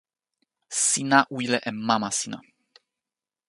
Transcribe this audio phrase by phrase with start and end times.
[0.83, 2.37] sina wile e mama sina.